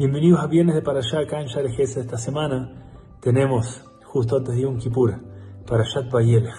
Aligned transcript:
Bienvenidos 0.00 0.40
a 0.40 0.46
Viernes 0.46 0.74
de 0.74 0.80
Parashá 0.80 1.18
acá 1.18 1.42
en 1.42 1.48
Sharejes. 1.48 1.98
Esta 1.98 2.16
semana 2.16 3.18
tenemos, 3.20 3.84
justo 4.06 4.38
antes 4.38 4.54
de 4.54 4.62
Yom 4.62 4.78
Kippur, 4.78 5.12
Parashat 5.66 6.10
Vayelech. 6.10 6.54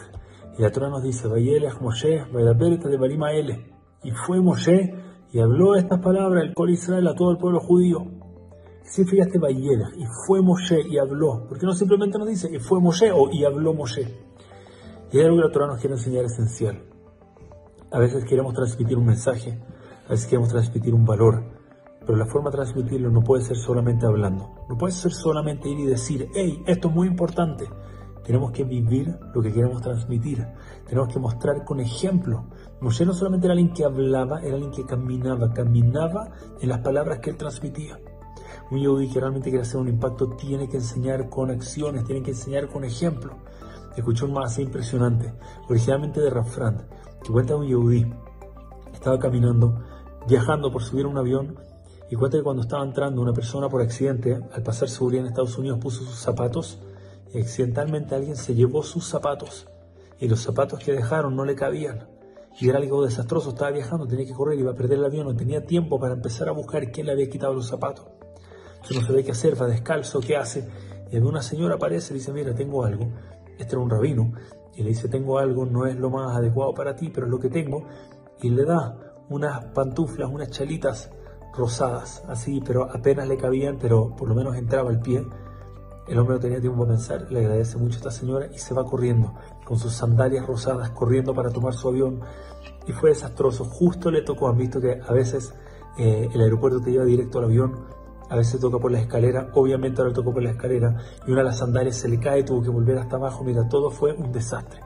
Y 0.60 0.62
la 0.62 0.70
Torah 0.70 0.90
nos 0.90 1.02
dice, 1.02 1.28
Vayelech 1.28 1.82
Moshe, 1.82 2.24
Vayelaberta 2.32 2.88
de 2.88 2.98
Barima. 2.98 3.34
Y 3.34 4.12
fue 4.12 4.40
Moshe 4.40 4.94
y 5.34 5.40
habló 5.40 5.74
estas 5.74 6.00
palabras, 6.02 6.44
el 6.44 6.54
Col 6.54 6.70
Israel, 6.70 7.08
a 7.08 7.16
todo 7.16 7.32
el 7.32 7.38
pueblo 7.40 7.60
judío. 7.62 8.06
¿Qué 8.84 8.90
significa 8.90 9.24
este 9.24 9.40
Vayelech? 9.40 9.98
Y 9.98 10.06
fue 10.28 10.44
Moshe 10.44 10.80
y 10.88 11.00
habló. 11.00 11.48
Porque 11.50 11.66
no 11.66 11.74
simplemente 11.74 12.20
nos 12.20 12.28
dice, 12.28 12.48
y 12.54 12.60
fue 12.60 12.80
Moshe 12.80 13.12
o 13.12 13.28
y 13.32 13.44
habló 13.44 13.74
Moshe. 13.74 14.04
Y 15.12 15.18
hay 15.18 15.26
algo 15.26 15.38
que 15.38 15.48
la 15.48 15.52
Torah 15.52 15.66
nos 15.66 15.80
quiere 15.80 15.96
enseñar 15.96 16.26
esencial. 16.26 16.84
A 17.92 17.98
veces 17.98 18.24
queremos 18.24 18.54
transmitir 18.54 19.00
un 19.00 19.08
mensaje, 19.08 19.60
a 20.06 20.12
veces 20.12 20.28
queremos 20.28 20.50
transmitir 20.50 20.94
un 20.94 21.06
valor 21.06 21.60
pero 22.12 22.26
la 22.26 22.30
forma 22.30 22.50
de 22.50 22.58
transmitirlo 22.58 23.10
no 23.10 23.22
puede 23.22 23.42
ser 23.42 23.56
solamente 23.56 24.06
hablando. 24.06 24.54
No 24.68 24.78
puede 24.78 24.92
ser 24.92 25.14
solamente 25.14 25.70
ir 25.70 25.80
y 25.80 25.86
decir, 25.86 26.28
hey, 26.36 26.62
esto 26.68 26.90
es 26.90 26.94
muy 26.94 27.08
importante. 27.08 27.70
Tenemos 28.26 28.52
que 28.52 28.66
vivir 28.66 29.18
lo 29.34 29.42
que 29.42 29.54
queremos 29.54 29.82
transmitir. 29.82 30.46
Tenemos 30.86 31.08
que 31.08 31.20
mostrar 31.20 31.64
con 31.64 31.80
ejemplo. 31.80 32.48
Moshe 32.82 33.06
no 33.06 33.14
solamente 33.14 33.48
era 33.48 33.54
alguien 33.54 33.72
que 33.72 33.86
hablaba, 33.86 34.42
era 34.42 34.56
alguien 34.56 34.72
que 34.72 34.86
caminaba, 34.86 35.54
caminaba 35.54 36.32
en 36.60 36.68
las 36.68 36.80
palabras 36.80 37.20
que 37.20 37.30
él 37.30 37.38
transmitía. 37.38 37.98
Un 38.72 38.80
yehudi 38.80 39.08
que 39.08 39.22
realmente 39.22 39.50
quiere 39.50 39.62
hacer 39.62 39.80
un 39.80 39.88
impacto 39.88 40.32
tiene 40.32 40.68
que 40.68 40.76
enseñar 40.76 41.30
con 41.30 41.50
acciones, 41.50 42.04
tiene 42.04 42.24
que 42.24 42.32
enseñar 42.32 42.68
con 42.68 42.84
ejemplo. 42.84 43.38
Escuché 43.96 44.26
un 44.26 44.34
más 44.34 44.60
impresionante, 44.60 45.34
originalmente 45.70 46.20
de 46.20 46.30
Rafrand, 46.30 46.90
que 47.24 47.32
cuenta 47.32 47.56
un 47.56 47.68
yehudi. 47.68 48.06
Estaba 48.92 49.18
caminando, 49.18 49.82
viajando 50.28 50.74
por 50.74 50.84
subir 50.84 51.06
un 51.06 51.18
avión 51.18 51.72
y 52.12 52.16
cuenta 52.18 52.38
que 52.38 52.44
cuando 52.44 52.64
estaba 52.64 52.84
entrando 52.84 53.22
una 53.22 53.32
persona 53.32 53.70
por 53.70 53.82
accidente, 53.82 54.38
al 54.52 54.64
pasar 54.64 54.90
seguridad 54.90 55.22
en 55.22 55.30
Estados 55.30 55.58
Unidos, 55.58 55.80
puso 55.80 56.04
sus 56.04 56.20
zapatos 56.20 56.78
y 57.34 57.40
accidentalmente 57.40 58.14
alguien 58.14 58.36
se 58.36 58.54
llevó 58.54 58.84
sus 58.84 59.08
zapatos. 59.08 59.70
Y 60.20 60.28
los 60.28 60.42
zapatos 60.42 60.80
que 60.80 60.92
dejaron 60.92 61.38
no 61.38 61.46
le 61.46 61.56
cabían. 61.56 62.10
Y 62.60 62.68
era 62.68 62.80
algo 62.80 63.06
desastroso, 63.06 63.52
estaba 63.52 63.72
viajando, 63.72 64.08
tenía 64.08 64.26
que 64.26 64.34
correr, 64.34 64.60
iba 64.60 64.72
a 64.72 64.76
perder 64.76 64.98
el 64.98 65.06
avión, 65.06 65.26
no 65.26 65.36
tenía 65.38 65.66
tiempo 65.66 66.02
para 66.02 66.14
empezar 66.14 66.50
a 66.50 66.52
buscar 66.52 66.92
quién 66.92 67.06
le 67.06 67.14
había 67.14 67.30
quitado 67.30 67.54
los 67.54 67.70
zapatos. 67.70 68.06
Entonces 68.74 68.98
no 68.98 69.08
sabía 69.08 69.24
qué 69.24 69.32
hacer, 69.32 69.60
va 69.60 69.68
descalzo, 69.68 70.20
¿qué 70.20 70.36
hace? 70.36 70.68
Y 71.14 71.18
una 71.18 71.42
señora 71.42 71.76
aparece 71.76 72.14
y 72.14 72.18
dice, 72.18 72.34
mira, 72.34 72.54
tengo 72.54 72.84
algo. 72.84 73.10
Este 73.58 73.76
era 73.76 73.80
un 73.80 73.90
rabino. 73.90 74.34
Y 74.76 74.84
le 74.84 74.90
dice, 74.90 75.08
tengo 75.08 75.40
algo, 75.40 75.66
no 75.66 75.86
es 75.86 75.96
lo 75.96 76.10
más 76.10 76.36
adecuado 76.36 76.74
para 76.74 76.94
ti, 76.94 77.10
pero 77.10 77.28
es 77.28 77.32
lo 77.32 77.40
que 77.40 77.50
tengo. 77.50 77.88
Y 78.42 78.50
le 78.50 78.66
da 78.66 78.98
unas 79.30 79.64
pantuflas, 79.68 80.30
unas 80.30 80.50
chalitas 80.50 81.10
rosadas, 81.56 82.24
así, 82.28 82.62
pero 82.66 82.84
apenas 82.92 83.28
le 83.28 83.38
cabían, 83.38 83.78
pero 83.80 84.16
por 84.16 84.28
lo 84.28 84.36
menos 84.36 84.56
entraba 84.56 84.90
el 84.90 85.00
pie. 85.00 85.26
El 86.08 86.20
hombre 86.20 86.36
no 86.36 86.42
tenía 86.42 86.60
tiempo 86.60 86.80
para 86.80 86.94
pensar, 86.96 87.28
le 87.30 87.40
agradece 87.40 87.78
mucho 87.78 87.96
a 87.96 87.98
esta 87.98 88.12
señora 88.12 88.48
y 88.54 88.58
se 88.58 88.74
va 88.74 88.84
corriendo, 88.84 89.34
con 89.64 89.78
sus 89.78 89.94
sandalias 89.94 90.46
rosadas, 90.46 90.90
corriendo 90.92 91.34
para 91.34 91.50
tomar 91.50 91.74
su 91.74 91.88
avión. 91.90 92.22
Y 92.88 92.92
fue 92.92 93.10
desastroso, 93.10 93.66
justo 93.66 94.12
le 94.12 94.22
tocó, 94.22 94.50
han 94.50 94.58
visto 94.58 94.82
que 94.82 95.00
a 95.08 95.14
veces 95.14 95.54
eh, 95.98 96.30
el 96.34 96.42
aeropuerto 96.42 96.82
te 96.82 96.92
lleva 96.92 97.06
directo 97.06 97.40
al 97.40 97.46
avión, 97.46 97.86
a 98.30 98.36
veces 98.36 98.60
toca 98.60 98.80
por 98.80 98.92
la 98.92 99.00
escalera, 99.00 99.50
obviamente 99.54 100.02
ahora 100.02 100.14
tocó 100.14 100.34
por 100.34 100.42
la 100.42 100.52
escalera, 100.52 100.98
y 101.28 101.32
una 101.32 101.42
de 101.42 101.48
las 101.48 101.60
sandalias 101.60 101.98
se 101.98 102.08
le 102.10 102.20
cae, 102.20 102.44
tuvo 102.44 102.62
que 102.62 102.70
volver 102.70 102.98
hasta 102.98 103.18
abajo, 103.18 103.44
mira, 103.44 103.68
todo 103.68 103.92
fue 103.92 104.14
un 104.14 104.32
desastre. 104.32 104.80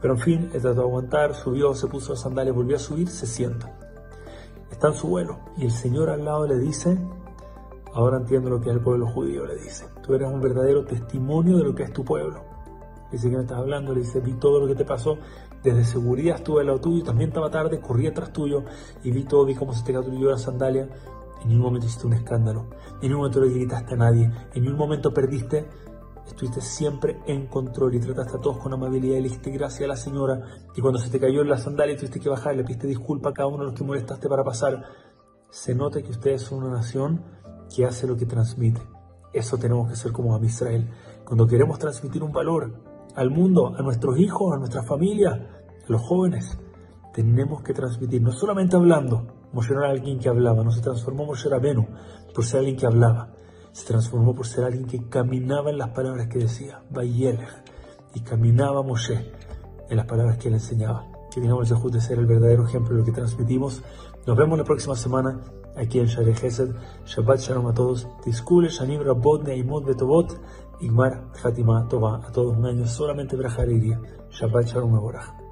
Pero 0.00 0.14
en 0.14 0.20
fin, 0.20 0.50
él 0.52 0.60
trató 0.60 0.80
de 0.80 0.86
aguantar, 0.86 1.34
subió, 1.34 1.74
se 1.74 1.86
puso 1.86 2.12
las 2.12 2.22
sandalias, 2.22 2.54
volvió 2.54 2.76
a 2.76 2.80
subir, 2.80 3.08
se 3.08 3.26
sienta 3.26 3.85
está 4.70 4.88
en 4.88 4.94
su 4.94 5.08
vuelo. 5.08 5.38
Y 5.56 5.64
el 5.64 5.70
Señor 5.70 6.10
al 6.10 6.24
lado 6.24 6.46
le 6.46 6.58
dice, 6.58 6.98
ahora 7.92 8.18
entiendo 8.18 8.50
lo 8.50 8.60
que 8.60 8.70
es 8.70 8.76
el 8.76 8.82
pueblo 8.82 9.06
judío, 9.06 9.46
le 9.46 9.56
dice, 9.56 9.86
tú 10.02 10.14
eres 10.14 10.28
un 10.28 10.40
verdadero 10.40 10.84
testimonio 10.84 11.58
de 11.58 11.64
lo 11.64 11.74
que 11.74 11.84
es 11.84 11.92
tu 11.92 12.04
pueblo. 12.04 12.44
Dice 13.10 13.30
que 13.30 13.36
me 13.36 13.42
estás 13.42 13.58
hablando, 13.58 13.94
le 13.94 14.00
dice, 14.00 14.20
vi 14.20 14.34
todo 14.34 14.60
lo 14.60 14.66
que 14.66 14.74
te 14.74 14.84
pasó, 14.84 15.16
desde 15.62 15.84
seguridad 15.84 16.36
estuve 16.36 16.60
al 16.60 16.66
lado 16.66 16.80
tuyo, 16.80 17.04
también 17.04 17.30
estaba 17.30 17.50
tarde, 17.50 17.80
corrí 17.80 18.06
atrás 18.06 18.32
tuyo 18.32 18.64
y 19.02 19.10
vi 19.10 19.24
todo, 19.24 19.44
vi 19.44 19.54
cómo 19.54 19.72
se 19.72 19.84
te 19.84 19.92
cayó 19.92 20.30
la 20.30 20.38
sandalia. 20.38 20.88
En 21.42 21.48
ningún 21.48 21.64
momento 21.64 21.86
hiciste 21.86 22.06
un 22.06 22.14
escándalo, 22.14 22.66
en 22.94 23.08
ningún 23.08 23.18
momento 23.18 23.40
le 23.40 23.50
gritaste 23.50 23.94
a 23.94 23.96
nadie, 23.96 24.30
en 24.54 24.62
ningún 24.62 24.78
momento 24.78 25.12
perdiste 25.12 25.66
estuviste 26.26 26.60
siempre 26.60 27.20
en 27.26 27.46
control 27.46 27.94
y 27.94 28.00
trataste 28.00 28.36
a 28.36 28.40
todos 28.40 28.58
con 28.58 28.72
amabilidad 28.72 29.16
le 29.16 29.22
dijiste 29.22 29.50
gracias 29.50 29.84
a 29.84 29.88
la 29.88 29.96
señora. 29.96 30.40
Y 30.74 30.80
cuando 30.80 30.98
se 30.98 31.10
te 31.10 31.20
cayó 31.20 31.42
en 31.42 31.48
la 31.48 31.58
sandalia 31.58 31.96
tuviste 31.96 32.20
que 32.20 32.28
bajar, 32.28 32.56
le 32.56 32.64
pediste 32.64 32.86
disculpa 32.86 33.30
a 33.30 33.32
cada 33.32 33.48
uno 33.48 33.58
de 33.58 33.64
los 33.64 33.74
que 33.74 33.84
molestaste 33.84 34.28
para 34.28 34.44
pasar. 34.44 34.84
Se 35.50 35.74
nota 35.74 36.02
que 36.02 36.10
ustedes 36.10 36.42
son 36.42 36.64
una 36.64 36.76
nación 36.76 37.22
que 37.74 37.84
hace 37.84 38.06
lo 38.06 38.16
que 38.16 38.26
transmite. 38.26 38.80
Eso 39.32 39.58
tenemos 39.58 39.88
que 39.88 39.96
ser 39.96 40.12
como 40.12 40.34
a 40.34 40.44
Israel. 40.44 40.90
Cuando 41.24 41.46
queremos 41.46 41.78
transmitir 41.78 42.22
un 42.22 42.32
valor 42.32 42.72
al 43.14 43.30
mundo, 43.30 43.74
a 43.76 43.82
nuestros 43.82 44.18
hijos, 44.18 44.54
a 44.54 44.58
nuestra 44.58 44.82
familia, 44.82 45.30
a 45.30 45.92
los 45.92 46.02
jóvenes, 46.02 46.58
tenemos 47.14 47.62
que 47.62 47.72
transmitir, 47.72 48.20
no 48.20 48.32
solamente 48.32 48.76
hablando. 48.76 49.26
Moshe 49.52 49.72
era 49.72 49.88
alguien 49.88 50.18
que 50.18 50.28
hablaba, 50.28 50.62
no 50.62 50.70
se 50.70 50.82
transformó 50.82 51.24
Moshe 51.24 51.48
Rabenu 51.48 51.86
por 52.34 52.44
ser 52.44 52.58
alguien 52.60 52.76
que 52.76 52.86
hablaba 52.86 53.32
se 53.76 53.84
transformó 53.84 54.34
por 54.34 54.46
ser 54.46 54.64
alguien 54.64 54.86
que 54.86 55.06
caminaba 55.06 55.68
en 55.68 55.76
las 55.76 55.90
palabras 55.90 56.28
que 56.28 56.38
decía, 56.38 56.80
Bayelech, 56.88 57.62
y 58.14 58.20
caminaba 58.20 58.82
Moshe 58.82 59.32
en 59.90 59.96
las 59.98 60.06
palabras 60.06 60.38
que 60.38 60.48
él 60.48 60.54
enseñaba. 60.54 61.06
Que 61.30 61.42
tengamos 61.42 61.70
el 61.70 61.90
de 61.90 62.00
ser 62.00 62.18
el 62.18 62.24
verdadero 62.24 62.66
ejemplo 62.66 62.94
de 62.94 63.00
lo 63.00 63.04
que 63.04 63.12
transmitimos. 63.12 63.82
Nos 64.26 64.34
vemos 64.34 64.56
la 64.56 64.64
próxima 64.64 64.96
semana 64.96 65.42
aquí 65.76 65.98
en 65.98 66.06
Share 66.06 66.34
Gesed. 66.34 66.74
Shabbat 67.04 67.38
Shalom 67.38 67.66
a 67.66 67.74
todos. 67.74 68.08
Tiskule, 68.24 68.70
Shanim 68.70 69.02
Rabot, 69.02 69.42
Neimot 69.42 69.84
Betobot, 69.84 70.40
Igmar 70.80 71.26
Fatima 71.34 71.86
Tova. 71.86 72.22
A 72.26 72.32
todos 72.32 72.56
un 72.56 72.64
año 72.64 72.86
solamente 72.86 73.36
Brajar 73.36 73.68
Shabbat 73.68 74.68
Shalom 74.68 74.94
Mevorach. 74.94 75.45